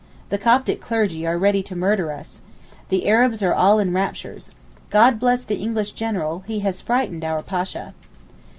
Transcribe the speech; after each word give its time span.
The 0.29 0.39
Coptic 0.39 0.81
clergy 0.81 1.27
are 1.27 1.37
ready 1.37 1.61
to 1.61 1.75
murder 1.75 2.11
us. 2.11 2.41
The 2.89 3.07
Arabs 3.07 3.43
are 3.43 3.53
all 3.53 3.77
in 3.77 3.93
raptures. 3.93 4.49
'God 4.89 5.19
bless 5.19 5.43
the 5.43 5.61
English 5.61 5.91
general, 5.91 6.39
he 6.47 6.61
has 6.61 6.81
frightened 6.81 7.23
our 7.23 7.43
Pasha. 7.43 7.93